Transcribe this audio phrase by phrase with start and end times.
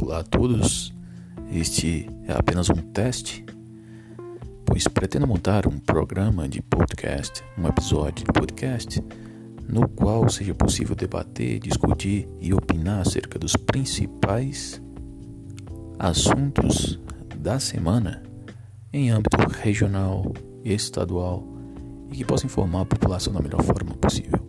[0.00, 0.94] Olá a todos,
[1.50, 3.44] este é apenas um teste,
[4.64, 9.02] pois pretendo montar um programa de podcast, um episódio de podcast,
[9.68, 14.80] no qual seja possível debater, discutir e opinar acerca dos principais
[15.98, 17.00] assuntos
[17.36, 18.22] da semana
[18.92, 20.32] em âmbito regional,
[20.64, 21.44] estadual
[22.12, 24.47] e que possa informar a população da melhor forma possível.